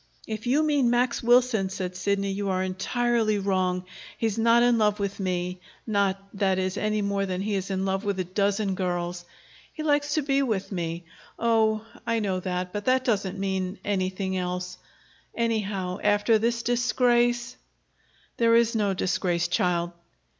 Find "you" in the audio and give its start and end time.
0.47-0.63, 2.31-2.49